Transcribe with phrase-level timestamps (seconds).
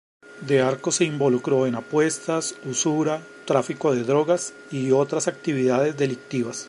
[0.47, 6.59] D'Arco se involucró en apuestas, usura, tráfico de drogas y otras actividades delictivas.